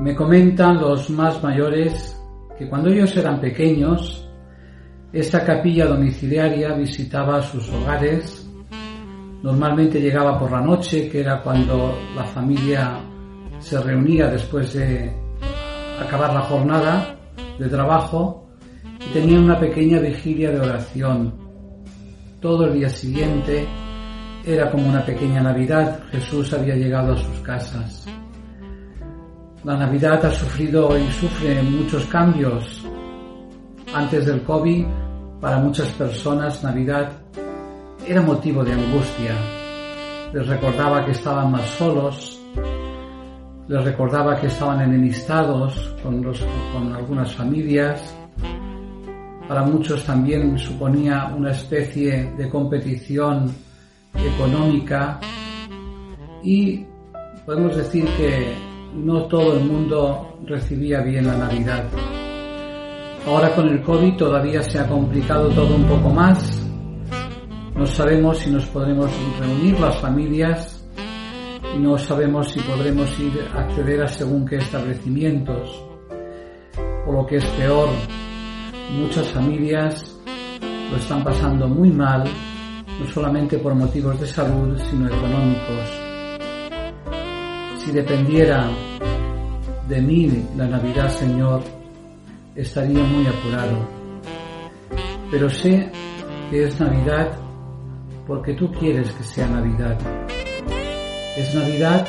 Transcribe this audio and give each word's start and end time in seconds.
Me 0.00 0.14
comentan 0.14 0.80
los 0.80 1.10
más 1.10 1.42
mayores 1.42 2.18
que 2.56 2.66
cuando 2.70 2.88
ellos 2.88 3.14
eran 3.18 3.38
pequeños, 3.38 4.26
esta 5.12 5.44
capilla 5.44 5.84
domiciliaria 5.84 6.72
visitaba 6.72 7.42
sus 7.42 7.68
hogares. 7.68 8.48
Normalmente 9.42 10.00
llegaba 10.00 10.38
por 10.38 10.52
la 10.52 10.62
noche, 10.62 11.06
que 11.10 11.20
era 11.20 11.42
cuando 11.42 11.98
la 12.16 12.24
familia 12.24 12.98
se 13.58 13.78
reunía 13.78 14.28
después 14.28 14.72
de 14.72 15.12
acabar 16.00 16.32
la 16.32 16.42
jornada 16.42 17.16
de 17.58 17.68
trabajo 17.68 18.48
y 19.06 19.12
tenían 19.12 19.44
una 19.44 19.60
pequeña 19.60 19.98
vigilia 19.98 20.50
de 20.50 20.60
oración. 20.60 21.34
Todo 22.40 22.64
el 22.64 22.72
día 22.72 22.88
siguiente 22.88 23.68
era 24.46 24.70
como 24.70 24.88
una 24.88 25.04
pequeña 25.04 25.42
Navidad. 25.42 26.00
Jesús 26.10 26.54
había 26.54 26.74
llegado 26.74 27.12
a 27.12 27.16
sus 27.18 27.40
casas. 27.40 28.06
La 29.62 29.76
Navidad 29.76 30.24
ha 30.24 30.30
sufrido 30.30 30.96
y 30.96 31.06
sufre 31.12 31.62
muchos 31.62 32.06
cambios. 32.06 32.82
Antes 33.92 34.24
del 34.24 34.42
COVID, 34.42 34.86
para 35.38 35.58
muchas 35.58 35.88
personas, 35.92 36.64
Navidad 36.64 37.12
era 38.06 38.22
motivo 38.22 38.64
de 38.64 38.72
angustia. 38.72 39.34
Les 40.32 40.46
recordaba 40.46 41.04
que 41.04 41.10
estaban 41.10 41.50
más 41.50 41.66
solos, 41.72 42.40
les 43.68 43.84
recordaba 43.84 44.40
que 44.40 44.46
estaban 44.46 44.80
enemistados 44.80 45.94
con, 46.02 46.22
los, 46.22 46.42
con 46.72 46.94
algunas 46.94 47.34
familias. 47.34 48.16
Para 49.46 49.62
muchos 49.62 50.02
también 50.04 50.56
suponía 50.56 51.34
una 51.36 51.50
especie 51.50 52.32
de 52.34 52.48
competición 52.48 53.54
económica 54.14 55.20
y 56.42 56.86
podemos 57.44 57.76
decir 57.76 58.06
que 58.16 58.69
no 58.94 59.24
todo 59.26 59.54
el 59.54 59.64
mundo 59.64 60.38
recibía 60.46 61.00
bien 61.00 61.26
la 61.26 61.36
Navidad. 61.36 61.84
Ahora 63.26 63.54
con 63.54 63.68
el 63.68 63.82
COVID 63.82 64.16
todavía 64.16 64.62
se 64.62 64.78
ha 64.78 64.86
complicado 64.86 65.48
todo 65.50 65.74
un 65.76 65.84
poco 65.84 66.10
más. 66.10 66.66
No 67.74 67.86
sabemos 67.86 68.38
si 68.38 68.50
nos 68.50 68.66
podremos 68.66 69.10
reunir 69.38 69.78
las 69.78 69.96
familias 69.98 70.80
no 71.78 71.96
sabemos 71.96 72.50
si 72.50 72.60
podremos 72.60 73.18
ir 73.20 73.48
a 73.54 73.60
acceder 73.60 74.02
a 74.02 74.08
según 74.08 74.44
qué 74.44 74.56
establecimientos. 74.56 75.82
O 77.06 77.12
lo 77.12 77.26
que 77.26 77.36
es 77.36 77.44
peor, 77.44 77.88
muchas 78.98 79.28
familias 79.28 80.18
lo 80.90 80.96
están 80.96 81.22
pasando 81.22 81.68
muy 81.68 81.90
mal, 81.90 82.24
no 82.98 83.06
solamente 83.06 83.58
por 83.58 83.74
motivos 83.74 84.20
de 84.20 84.26
salud, 84.26 84.78
sino 84.90 85.06
económicos. 85.06 86.09
Si 87.84 87.92
dependiera 87.92 88.68
de 89.88 90.02
mí 90.02 90.46
la 90.56 90.66
Navidad, 90.66 91.08
Señor, 91.08 91.62
estaría 92.54 93.02
muy 93.02 93.26
apurado. 93.26 93.88
Pero 95.30 95.48
sé 95.48 95.90
que 96.50 96.64
es 96.64 96.78
Navidad 96.78 97.32
porque 98.26 98.52
tú 98.54 98.70
quieres 98.72 99.10
que 99.12 99.24
sea 99.24 99.48
Navidad. 99.48 99.98
Es 101.36 101.54
Navidad 101.54 102.06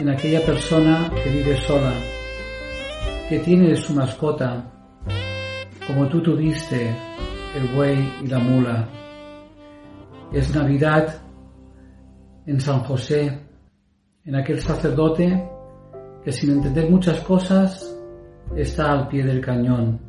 en 0.00 0.08
aquella 0.08 0.44
persona 0.44 1.10
que 1.22 1.30
vive 1.30 1.56
sola, 1.60 1.92
que 3.28 3.38
tiene 3.38 3.76
su 3.76 3.94
mascota, 3.94 4.68
como 5.86 6.08
tú 6.08 6.20
tuviste 6.20 6.94
el 7.54 7.68
buey 7.74 8.12
y 8.22 8.26
la 8.26 8.40
mula. 8.40 8.88
Es 10.32 10.52
Navidad 10.54 11.22
en 12.46 12.60
San 12.60 12.80
José, 12.80 13.40
en 14.26 14.36
aquel 14.36 14.58
sacerdote 14.60 15.50
que 16.24 16.32
sin 16.32 16.52
entender 16.52 16.90
muchas 16.90 17.20
cosas 17.20 17.94
está 18.56 18.92
al 18.92 19.08
pie 19.08 19.22
del 19.22 19.40
cañón. 19.40 20.00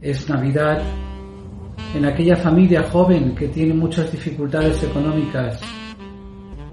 Es 0.00 0.28
Navidad 0.28 0.82
en 1.94 2.04
aquella 2.04 2.36
familia 2.36 2.82
joven 2.82 3.34
que 3.34 3.48
tiene 3.48 3.72
muchas 3.72 4.12
dificultades 4.12 4.82
económicas, 4.82 5.58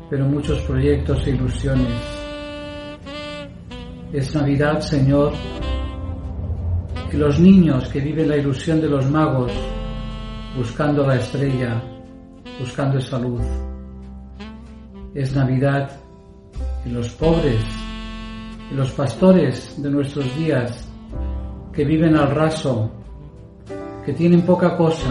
pero 0.10 0.26
muchos 0.26 0.62
proyectos 0.64 1.26
e 1.26 1.32
ilusiones. 1.32 1.94
Es 4.12 4.36
Navidad, 4.36 4.82
Señor, 4.82 5.34
que 7.10 7.18
los 7.18 7.40
niños 7.40 7.88
que 7.88 8.02
viven 8.02 8.28
la 8.28 8.38
ilusión 8.38 8.82
de 8.82 8.90
los 8.90 9.10
magos, 9.10 9.54
buscando 10.58 11.06
la 11.08 11.16
estrella, 11.16 11.82
buscando 12.60 12.98
esa 12.98 13.20
luz. 13.20 13.77
Es 15.18 15.36
Navidad 15.36 15.90
en 16.86 16.94
los 16.94 17.10
pobres, 17.14 17.66
en 18.70 18.78
los 18.78 18.92
pastores 18.92 19.74
de 19.82 19.90
nuestros 19.90 20.38
días, 20.38 20.88
que 21.74 21.84
viven 21.84 22.16
al 22.16 22.30
raso, 22.30 22.92
que 24.06 24.14
tienen 24.14 24.44
poca 24.44 24.78
cosa, 24.78 25.10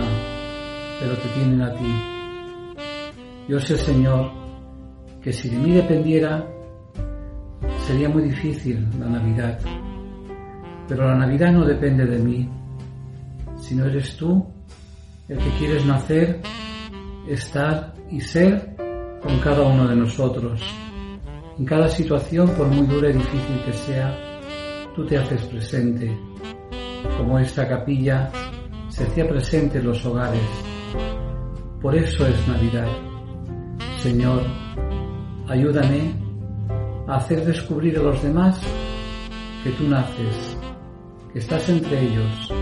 pero 1.00 1.12
te 1.16 1.28
tienen 1.30 1.60
a 1.60 1.74
ti. 1.74 1.92
Yo 3.48 3.58
sé, 3.58 3.76
Señor, 3.76 4.30
que 5.20 5.32
si 5.32 5.48
de 5.48 5.58
mí 5.58 5.72
dependiera, 5.72 6.46
sería 7.84 8.08
muy 8.08 8.22
difícil 8.22 8.86
la 9.00 9.08
Navidad. 9.08 9.58
Pero 10.86 11.08
la 11.08 11.16
Navidad 11.16 11.50
no 11.50 11.64
depende 11.64 12.06
de 12.06 12.18
mí, 12.20 12.48
sino 13.56 13.86
eres 13.86 14.16
tú 14.16 14.46
el 15.28 15.36
que 15.36 15.50
quieres 15.58 15.84
nacer, 15.84 16.42
estar 17.28 17.92
y 18.08 18.20
ser 18.20 18.75
con 19.26 19.40
cada 19.40 19.62
uno 19.62 19.88
de 19.88 19.96
nosotros. 19.96 20.60
En 21.58 21.64
cada 21.64 21.88
situación, 21.88 22.48
por 22.50 22.68
muy 22.68 22.86
dura 22.86 23.10
y 23.10 23.14
difícil 23.14 23.62
que 23.64 23.72
sea, 23.72 24.16
tú 24.94 25.04
te 25.04 25.18
haces 25.18 25.42
presente, 25.46 26.16
como 27.18 27.38
esta 27.38 27.66
capilla 27.66 28.30
se 28.88 29.04
hacía 29.04 29.28
presente 29.28 29.78
en 29.78 29.86
los 29.86 30.04
hogares. 30.04 30.42
Por 31.80 31.96
eso 31.96 32.26
es 32.26 32.48
Navidad. 32.48 32.88
Señor, 33.98 34.42
ayúdame 35.48 36.14
a 37.08 37.16
hacer 37.16 37.44
descubrir 37.44 37.98
a 37.98 38.02
los 38.02 38.22
demás 38.22 38.60
que 39.64 39.70
tú 39.70 39.88
naces, 39.88 40.56
que 41.32 41.40
estás 41.40 41.68
entre 41.68 42.00
ellos, 42.00 42.52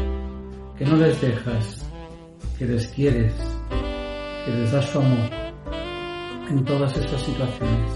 que 0.79 0.87
no 0.87 0.97
les 0.97 1.21
dejas, 1.21 1.91
que 2.59 2.65
les 2.65 2.87
quieres, 2.89 3.35
que 4.47 4.51
les 4.53 4.73
das 4.73 4.87
su 4.87 4.99
amor 4.99 5.44
en 6.49 6.65
todas 6.65 6.97
estas 6.97 7.23
situaciones. 7.23 7.91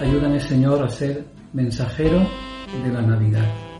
Ayúdame, 0.00 0.40
Señor, 0.40 0.82
a 0.82 0.88
ser 0.88 1.24
mensajero 1.52 2.26
de 2.84 2.92
la 2.92 3.02
Navidad. 3.02 3.73